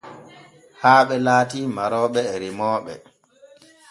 [0.81, 2.93] Haaɓe laati marooɓe he remmoɓe.